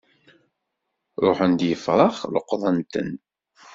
[1.25, 3.09] Ṛuḥen-d yefṛax leqḍen-ten.